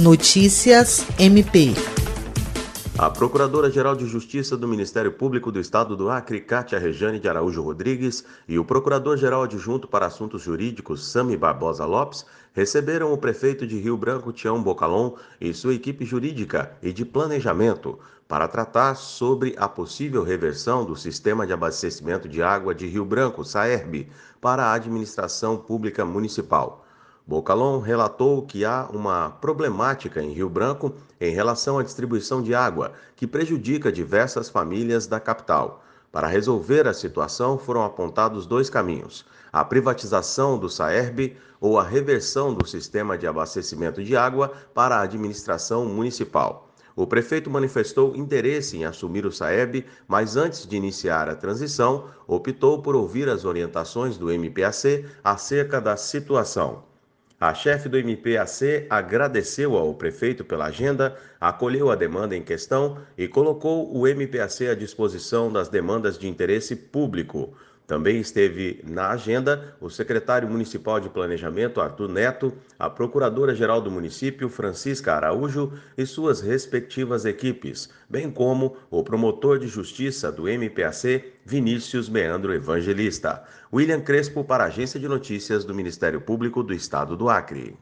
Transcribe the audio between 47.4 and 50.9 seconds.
manifestou interesse em assumir o SAEB, mas antes de